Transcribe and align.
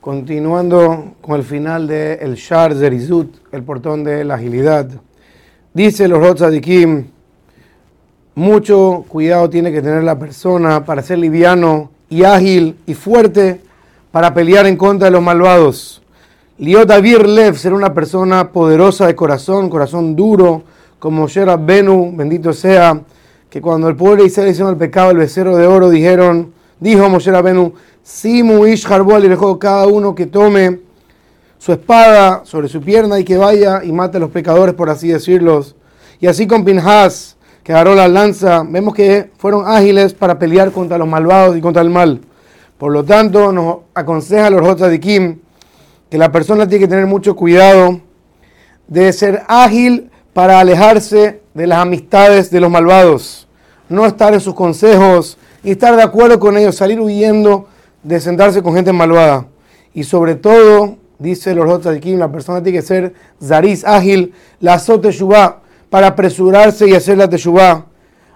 Continuando 0.00 1.12
con 1.20 1.36
el 1.36 1.44
final 1.44 1.86
de 1.86 2.14
El 2.14 2.34
Shar 2.34 2.74
Zerizut, 2.74 3.36
el 3.52 3.62
portón 3.62 4.02
de 4.02 4.24
la 4.24 4.36
agilidad. 4.36 4.88
Dice 5.74 6.08
los 6.08 6.20
Rotzadikim, 6.20 7.04
mucho 8.34 9.04
cuidado 9.08 9.50
tiene 9.50 9.70
que 9.70 9.82
tener 9.82 10.02
la 10.02 10.18
persona 10.18 10.86
para 10.86 11.02
ser 11.02 11.18
liviano 11.18 11.90
y 12.08 12.24
ágil 12.24 12.78
y 12.86 12.94
fuerte 12.94 13.60
para 14.10 14.32
pelear 14.32 14.64
en 14.64 14.78
contra 14.78 15.08
de 15.08 15.10
los 15.10 15.22
malvados. 15.22 16.00
Liot 16.56 16.90
Avir 16.90 17.28
Lev, 17.28 17.58
ser 17.58 17.74
una 17.74 17.92
persona 17.92 18.52
poderosa 18.52 19.06
de 19.06 19.14
corazón, 19.14 19.68
corazón 19.68 20.16
duro, 20.16 20.62
como 20.98 21.28
Shera 21.28 21.58
Benu, 21.58 22.10
bendito 22.16 22.54
sea, 22.54 22.98
que 23.50 23.60
cuando 23.60 23.86
el 23.86 23.96
pueblo 23.96 24.22
de 24.22 24.28
Israel 24.28 24.48
hicieron 24.48 24.72
el 24.72 24.78
pecado, 24.78 25.10
el 25.10 25.18
becerro 25.18 25.58
de 25.58 25.66
oro, 25.66 25.90
dijeron, 25.90 26.54
dijo 26.80 27.08
Moshe 27.08 27.30
Rabenu, 27.30 27.74
Simu 28.02 28.66
Ish 28.66 28.86
y 29.22 29.28
dejó 29.28 29.58
cada 29.58 29.86
uno 29.86 30.14
que 30.14 30.26
tome 30.26 30.80
su 31.58 31.72
espada 31.72 32.42
sobre 32.44 32.68
su 32.68 32.80
pierna 32.80 33.20
y 33.20 33.24
que 33.24 33.36
vaya 33.36 33.84
y 33.84 33.92
mate 33.92 34.16
a 34.16 34.20
los 34.20 34.30
pecadores, 34.30 34.74
por 34.74 34.88
así 34.88 35.08
decirlos. 35.08 35.76
Y 36.18 36.26
así 36.26 36.46
con 36.46 36.64
Pinhas, 36.64 37.36
que 37.62 37.72
agarró 37.72 37.94
la 37.94 38.08
lanza, 38.08 38.64
vemos 38.66 38.94
que 38.94 39.30
fueron 39.36 39.66
ágiles 39.66 40.14
para 40.14 40.38
pelear 40.38 40.72
contra 40.72 40.98
los 40.98 41.06
malvados 41.06 41.56
y 41.56 41.60
contra 41.60 41.82
el 41.82 41.90
mal. 41.90 42.20
Por 42.78 42.92
lo 42.92 43.04
tanto, 43.04 43.52
nos 43.52 43.80
aconseja 43.94 44.48
los 44.48 44.80
de 44.80 45.00
Kim 45.00 45.38
que 46.08 46.18
la 46.18 46.32
persona 46.32 46.66
tiene 46.66 46.84
que 46.84 46.88
tener 46.88 47.06
mucho 47.06 47.36
cuidado 47.36 48.00
de 48.88 49.12
ser 49.12 49.42
ágil 49.46 50.10
para 50.32 50.60
alejarse 50.60 51.42
de 51.54 51.66
las 51.66 51.78
amistades 51.78 52.50
de 52.50 52.60
los 52.60 52.70
malvados, 52.70 53.46
no 53.88 54.06
estar 54.06 54.32
en 54.34 54.40
sus 54.40 54.54
consejos 54.54 55.36
y 55.62 55.72
estar 55.72 55.96
de 55.96 56.02
acuerdo 56.02 56.38
con 56.38 56.56
ellos, 56.56 56.76
salir 56.76 57.00
huyendo 57.00 57.66
de 58.02 58.20
sentarse 58.20 58.62
con 58.62 58.74
gente 58.74 58.92
malvada. 58.92 59.46
Y 59.92 60.04
sobre 60.04 60.34
todo, 60.34 60.96
dice 61.18 61.54
los 61.54 61.82
de 61.82 62.00
Kim, 62.00 62.18
la 62.18 62.30
persona 62.30 62.62
tiene 62.62 62.78
que 62.78 62.86
ser 62.86 63.14
zariz, 63.42 63.84
ágil, 63.84 64.32
la 64.60 64.74
azote 64.74 65.10
para 65.90 66.08
apresurarse 66.08 66.88
y 66.88 66.94
hacer 66.94 67.18
la 67.18 67.28
teshuvah, 67.28 67.86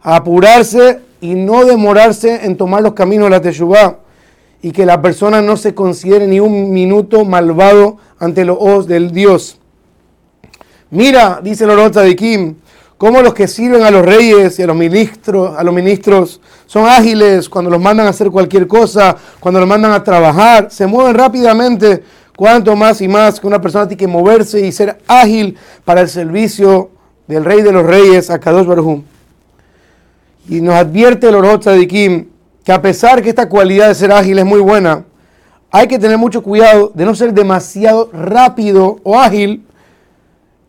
apurarse 0.00 1.00
y 1.20 1.34
no 1.34 1.64
demorarse 1.64 2.46
en 2.46 2.56
tomar 2.56 2.82
los 2.82 2.94
caminos 2.94 3.26
de 3.26 3.30
la 3.30 3.42
teshuvah 3.42 3.98
y 4.62 4.72
que 4.72 4.86
la 4.86 5.00
persona 5.02 5.42
no 5.42 5.56
se 5.56 5.74
considere 5.74 6.26
ni 6.26 6.40
un 6.40 6.72
minuto 6.72 7.24
malvado 7.24 7.96
ante 8.18 8.44
los 8.44 8.56
ojos 8.58 8.86
del 8.86 9.10
Dios. 9.10 9.58
Mira, 10.90 11.40
dice 11.42 11.64
el 11.64 11.90
de 11.92 12.16
Kim, 12.16 12.56
cómo 13.00 13.22
los 13.22 13.32
que 13.32 13.48
sirven 13.48 13.82
a 13.82 13.90
los 13.90 14.04
reyes 14.04 14.58
y 14.58 14.62
a 14.62 14.66
los 14.66 14.76
ministros, 14.76 15.56
a 15.56 15.64
los 15.64 15.72
ministros 15.72 16.38
son 16.66 16.84
ágiles 16.84 17.48
cuando 17.48 17.70
los 17.70 17.80
mandan 17.80 18.06
a 18.06 18.10
hacer 18.10 18.30
cualquier 18.30 18.66
cosa, 18.66 19.16
cuando 19.40 19.58
los 19.58 19.66
mandan 19.66 19.92
a 19.92 20.04
trabajar, 20.04 20.70
se 20.70 20.86
mueven 20.86 21.14
rápidamente. 21.14 22.04
Cuanto 22.36 22.76
más 22.76 23.00
y 23.00 23.08
más 23.08 23.40
que 23.40 23.46
una 23.46 23.58
persona 23.58 23.88
tiene 23.88 23.96
que 23.96 24.06
moverse 24.06 24.60
y 24.60 24.70
ser 24.70 24.98
ágil 25.08 25.56
para 25.82 26.02
el 26.02 26.10
servicio 26.10 26.90
del 27.26 27.42
rey 27.42 27.62
de 27.62 27.72
los 27.72 27.86
reyes, 27.86 28.28
a 28.28 28.38
Kadosh 28.38 28.66
Baruj 28.66 29.00
Y 30.50 30.60
nos 30.60 30.74
advierte 30.74 31.30
el 31.30 31.40
de 31.40 31.88
Kim 31.88 32.28
que 32.62 32.72
a 32.72 32.82
pesar 32.82 33.22
que 33.22 33.30
esta 33.30 33.48
cualidad 33.48 33.88
de 33.88 33.94
ser 33.94 34.12
ágil 34.12 34.38
es 34.38 34.44
muy 34.44 34.60
buena, 34.60 35.06
hay 35.70 35.88
que 35.88 35.98
tener 35.98 36.18
mucho 36.18 36.42
cuidado 36.42 36.92
de 36.94 37.06
no 37.06 37.14
ser 37.14 37.32
demasiado 37.32 38.10
rápido 38.12 38.98
o 39.04 39.18
ágil 39.18 39.64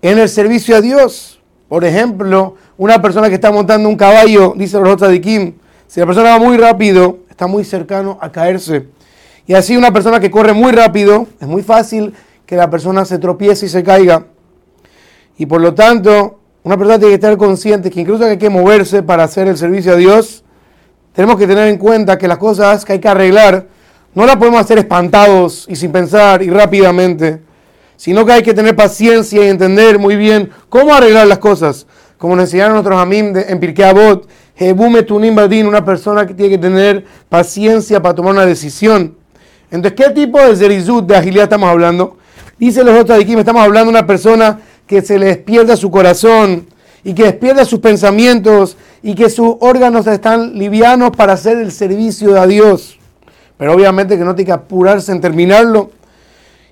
en 0.00 0.20
el 0.20 0.28
servicio 0.28 0.76
a 0.76 0.80
Dios. 0.80 1.39
Por 1.70 1.84
ejemplo, 1.84 2.56
una 2.78 3.00
persona 3.00 3.28
que 3.28 3.36
está 3.36 3.52
montando 3.52 3.88
un 3.88 3.94
caballo, 3.94 4.54
dice 4.56 4.80
los 4.80 5.00
de 5.00 5.54
si 5.86 6.00
la 6.00 6.06
persona 6.06 6.30
va 6.30 6.40
muy 6.40 6.56
rápido, 6.56 7.18
está 7.30 7.46
muy 7.46 7.64
cercano 7.64 8.18
a 8.20 8.32
caerse. 8.32 8.88
Y 9.46 9.54
así 9.54 9.76
una 9.76 9.92
persona 9.92 10.18
que 10.18 10.32
corre 10.32 10.52
muy 10.52 10.72
rápido, 10.72 11.28
es 11.40 11.46
muy 11.46 11.62
fácil 11.62 12.12
que 12.44 12.56
la 12.56 12.68
persona 12.68 13.04
se 13.04 13.20
tropiece 13.20 13.66
y 13.66 13.68
se 13.68 13.84
caiga. 13.84 14.26
Y 15.38 15.46
por 15.46 15.60
lo 15.60 15.72
tanto, 15.72 16.40
una 16.64 16.76
persona 16.76 16.98
tiene 16.98 17.12
que 17.12 17.14
estar 17.24 17.36
consciente 17.36 17.88
que 17.88 18.00
incluso 18.00 18.24
hay 18.24 18.36
que 18.36 18.50
moverse 18.50 19.04
para 19.04 19.22
hacer 19.22 19.46
el 19.46 19.56
servicio 19.56 19.92
a 19.92 19.96
Dios, 19.96 20.42
tenemos 21.12 21.36
que 21.36 21.46
tener 21.46 21.68
en 21.68 21.78
cuenta 21.78 22.18
que 22.18 22.26
las 22.26 22.38
cosas 22.38 22.84
que 22.84 22.94
hay 22.94 22.98
que 22.98 23.08
arreglar 23.08 23.68
no 24.12 24.26
las 24.26 24.34
podemos 24.34 24.60
hacer 24.60 24.78
espantados 24.78 25.66
y 25.68 25.76
sin 25.76 25.92
pensar 25.92 26.42
y 26.42 26.50
rápidamente, 26.50 27.42
sino 28.00 28.24
que 28.24 28.32
hay 28.32 28.42
que 28.42 28.54
tener 28.54 28.74
paciencia 28.74 29.44
y 29.44 29.48
entender 29.50 29.98
muy 29.98 30.16
bien 30.16 30.48
cómo 30.70 30.94
arreglar 30.94 31.26
las 31.26 31.36
cosas. 31.36 31.86
Como 32.16 32.34
nos 32.34 32.44
enseñaron 32.44 32.72
nuestros 32.72 32.98
amigos 32.98 33.44
en 33.46 33.60
Pirkei 33.60 33.84
Avot, 33.84 34.26
una 34.58 35.84
persona 35.84 36.26
que 36.26 36.32
tiene 36.32 36.52
que 36.52 36.56
tener 36.56 37.04
paciencia 37.28 38.00
para 38.00 38.14
tomar 38.14 38.32
una 38.32 38.46
decisión. 38.46 39.16
Entonces, 39.70 40.02
¿qué 40.02 40.14
tipo 40.14 40.40
de 40.40 40.56
zerizut, 40.56 41.06
de 41.06 41.14
agilidad 41.14 41.44
estamos 41.44 41.68
hablando? 41.68 42.16
Dice 42.58 42.82
los 42.84 42.98
otros 42.98 43.20
aquí, 43.20 43.34
estamos 43.34 43.60
hablando 43.60 43.92
de 43.92 43.98
una 43.98 44.06
persona 44.06 44.60
que 44.86 45.02
se 45.02 45.18
le 45.18 45.26
despierta 45.26 45.76
su 45.76 45.90
corazón 45.90 46.68
y 47.04 47.12
que 47.12 47.24
despierta 47.24 47.66
sus 47.66 47.80
pensamientos 47.80 48.78
y 49.02 49.14
que 49.14 49.28
sus 49.28 49.56
órganos 49.60 50.06
están 50.06 50.58
livianos 50.58 51.10
para 51.10 51.34
hacer 51.34 51.58
el 51.58 51.70
servicio 51.70 52.40
a 52.40 52.46
Dios. 52.46 52.98
Pero 53.58 53.74
obviamente 53.74 54.16
que 54.16 54.24
no 54.24 54.34
tiene 54.34 54.46
que 54.46 54.52
apurarse 54.52 55.12
en 55.12 55.20
terminarlo. 55.20 55.90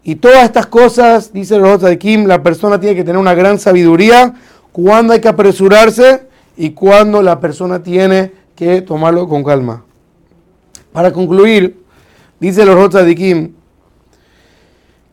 Y 0.08 0.16
todas 0.16 0.44
estas 0.44 0.66
cosas, 0.66 1.34
dice 1.34 1.58
los 1.58 1.68
otros 1.68 1.90
de 1.90 1.98
Kim, 1.98 2.24
la 2.24 2.42
persona 2.42 2.80
tiene 2.80 2.96
que 2.96 3.04
tener 3.04 3.18
una 3.18 3.34
gran 3.34 3.58
sabiduría 3.58 4.32
cuando 4.72 5.12
hay 5.12 5.20
que 5.20 5.28
apresurarse 5.28 6.22
y 6.56 6.70
cuando 6.70 7.20
la 7.20 7.40
persona 7.40 7.82
tiene 7.82 8.32
que 8.56 8.80
tomarlo 8.80 9.28
con 9.28 9.44
calma. 9.44 9.84
Para 10.94 11.12
concluir, 11.12 11.82
dice 12.40 12.64
los 12.64 12.76
otros 12.76 13.04
de 13.04 13.14
Kim, 13.14 13.52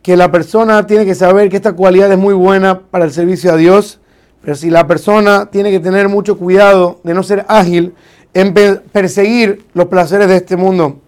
que 0.00 0.16
la 0.16 0.32
persona 0.32 0.86
tiene 0.86 1.04
que 1.04 1.14
saber 1.14 1.50
que 1.50 1.56
esta 1.56 1.74
cualidad 1.74 2.10
es 2.10 2.18
muy 2.18 2.32
buena 2.32 2.80
para 2.80 3.04
el 3.04 3.12
servicio 3.12 3.52
a 3.52 3.56
Dios 3.56 4.00
pero 4.46 4.54
si 4.54 4.70
la 4.70 4.86
persona 4.86 5.50
tiene 5.50 5.72
que 5.72 5.80
tener 5.80 6.08
mucho 6.08 6.38
cuidado 6.38 7.00
de 7.02 7.14
no 7.14 7.24
ser 7.24 7.44
ágil 7.48 7.94
en 8.32 8.54
perseguir 8.92 9.64
los 9.74 9.86
placeres 9.86 10.28
de 10.28 10.36
este 10.36 10.56
mundo, 10.56 11.00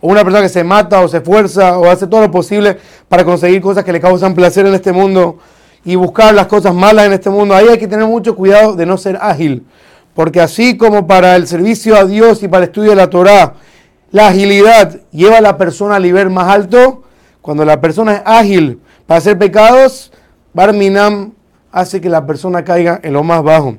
o 0.00 0.08
una 0.08 0.22
persona 0.22 0.42
que 0.42 0.48
se 0.48 0.64
mata 0.64 1.00
o 1.00 1.08
se 1.08 1.18
esfuerza 1.18 1.78
o 1.78 1.90
hace 1.90 2.06
todo 2.06 2.20
lo 2.22 2.30
posible 2.30 2.78
para 3.08 3.24
conseguir 3.24 3.60
cosas 3.60 3.84
que 3.84 3.92
le 3.92 4.00
causan 4.00 4.34
placer 4.34 4.66
en 4.66 4.74
este 4.74 4.92
mundo 4.92 5.38
y 5.84 5.96
buscar 5.96 6.34
las 6.34 6.46
cosas 6.46 6.74
malas 6.74 7.06
en 7.06 7.12
este 7.12 7.30
mundo, 7.30 7.54
ahí 7.54 7.68
hay 7.68 7.78
que 7.78 7.88
tener 7.88 8.06
mucho 8.06 8.34
cuidado 8.36 8.74
de 8.74 8.86
no 8.86 8.98
ser 8.98 9.18
ágil. 9.20 9.64
Porque 10.14 10.40
así 10.40 10.76
como 10.76 11.06
para 11.06 11.36
el 11.36 11.46
servicio 11.46 11.96
a 11.96 12.04
Dios 12.04 12.42
y 12.42 12.48
para 12.48 12.64
el 12.64 12.70
estudio 12.70 12.90
de 12.90 12.96
la 12.96 13.08
Torah, 13.08 13.54
la 14.10 14.28
agilidad 14.28 15.00
lleva 15.10 15.38
a 15.38 15.40
la 15.40 15.56
persona 15.56 15.96
al 15.96 16.02
nivel 16.02 16.30
más 16.30 16.48
alto, 16.48 17.04
cuando 17.40 17.64
la 17.64 17.80
persona 17.80 18.14
es 18.14 18.22
ágil 18.24 18.80
para 19.06 19.18
hacer 19.18 19.38
pecados, 19.38 20.12
Barminam 20.52 21.32
hace 21.70 22.00
que 22.00 22.10
la 22.10 22.26
persona 22.26 22.64
caiga 22.64 23.00
en 23.02 23.12
lo 23.12 23.22
más 23.22 23.42
bajo. 23.42 23.78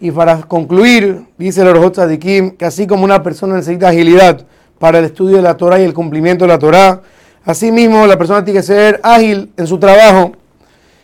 Y 0.00 0.10
para 0.12 0.42
concluir, 0.42 1.24
dice 1.38 1.62
el 1.62 2.08
de 2.08 2.18
Kim 2.18 2.50
que 2.52 2.64
así 2.64 2.86
como 2.86 3.04
una 3.04 3.22
persona 3.22 3.56
necesita 3.56 3.88
agilidad 3.88 4.46
para 4.78 5.00
el 5.00 5.06
estudio 5.06 5.36
de 5.36 5.42
la 5.42 5.56
Torah 5.56 5.80
y 5.80 5.84
el 5.84 5.92
cumplimiento 5.92 6.44
de 6.44 6.48
la 6.48 6.58
Torah, 6.58 7.00
asimismo 7.44 8.06
la 8.06 8.16
persona 8.16 8.44
tiene 8.44 8.60
que 8.60 8.66
ser 8.66 9.00
ágil 9.02 9.50
en 9.56 9.66
su 9.66 9.78
trabajo. 9.78 10.32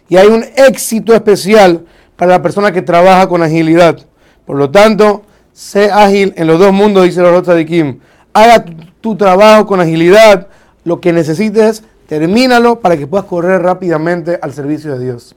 Y 0.08 0.16
hay 0.16 0.28
un 0.28 0.44
éxito 0.56 1.12
especial 1.12 1.84
para 2.14 2.32
la 2.32 2.42
persona 2.42 2.70
que 2.70 2.82
trabaja 2.82 3.28
con 3.28 3.42
agilidad. 3.42 3.98
Por 4.46 4.56
lo 4.56 4.70
tanto, 4.70 5.22
sé 5.52 5.90
ágil 5.90 6.32
en 6.36 6.46
los 6.46 6.60
dos 6.60 6.72
mundos, 6.72 7.04
dice 7.04 7.20
el 7.20 7.42
de 7.44 7.66
Kim. 7.66 7.98
Haga 8.32 8.64
tu 9.00 9.16
trabajo 9.16 9.66
con 9.66 9.80
agilidad, 9.80 10.46
lo 10.84 11.00
que 11.00 11.12
necesites 11.12 11.82
termínalo 12.06 12.80
para 12.80 12.96
que 12.96 13.06
puedas 13.06 13.26
correr 13.26 13.62
rápidamente 13.62 14.38
al 14.40 14.52
servicio 14.52 14.96
de 14.96 15.04
Dios. 15.04 15.34